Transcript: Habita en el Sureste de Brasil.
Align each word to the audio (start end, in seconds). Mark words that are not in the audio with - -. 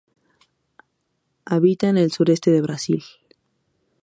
Habita 1.45 1.87
en 1.87 1.99
el 1.99 2.11
Sureste 2.11 2.49
de 2.49 2.63
Brasil. 2.63 3.03